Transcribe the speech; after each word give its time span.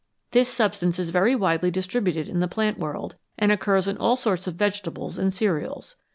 This 0.31 0.49
substance 0.49 0.97
is 0.97 1.11
very 1.11 1.35
widely 1.35 1.69
distributed 1.69 2.27
in 2.27 2.39
the 2.39 2.47
plant 2.47 2.79
world, 2.79 3.17
and 3.37 3.51
occurs 3.51 3.87
in 3.87 3.97
all 3.97 4.15
sorts 4.15 4.47
of 4.47 4.55
vegetables 4.55 5.19
and 5.19 5.31
cereals. 5.31 5.95